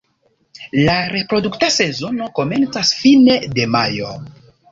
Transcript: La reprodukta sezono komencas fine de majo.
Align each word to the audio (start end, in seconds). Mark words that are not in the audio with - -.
La 0.87 0.95
reprodukta 1.11 1.69
sezono 1.75 2.29
komencas 2.39 2.93
fine 3.03 3.39
de 3.59 3.71
majo. 3.77 4.09